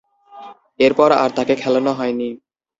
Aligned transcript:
এরপর 0.79 1.09
আর 1.13 1.29
তাকে 1.37 1.53
খেলানো 1.55 1.91
হয়নি। 1.93 2.29